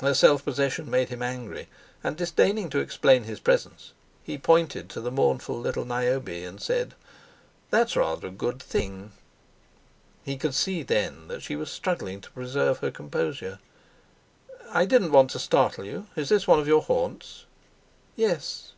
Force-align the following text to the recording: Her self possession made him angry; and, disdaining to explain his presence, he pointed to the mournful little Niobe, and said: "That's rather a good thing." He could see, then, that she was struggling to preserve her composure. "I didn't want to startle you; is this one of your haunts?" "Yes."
Her 0.00 0.14
self 0.14 0.42
possession 0.46 0.88
made 0.90 1.10
him 1.10 1.20
angry; 1.22 1.68
and, 2.02 2.16
disdaining 2.16 2.70
to 2.70 2.78
explain 2.78 3.24
his 3.24 3.38
presence, 3.38 3.92
he 4.22 4.38
pointed 4.38 4.88
to 4.88 5.00
the 5.02 5.10
mournful 5.10 5.60
little 5.60 5.84
Niobe, 5.84 6.30
and 6.48 6.58
said: 6.58 6.94
"That's 7.68 7.94
rather 7.94 8.28
a 8.28 8.30
good 8.30 8.62
thing." 8.62 9.12
He 10.24 10.38
could 10.38 10.54
see, 10.54 10.82
then, 10.82 11.28
that 11.28 11.42
she 11.42 11.54
was 11.54 11.70
struggling 11.70 12.22
to 12.22 12.30
preserve 12.30 12.78
her 12.78 12.90
composure. 12.90 13.58
"I 14.70 14.86
didn't 14.86 15.12
want 15.12 15.28
to 15.32 15.38
startle 15.38 15.84
you; 15.84 16.06
is 16.16 16.30
this 16.30 16.46
one 16.48 16.60
of 16.60 16.66
your 16.66 16.80
haunts?" 16.80 17.44
"Yes." 18.16 18.72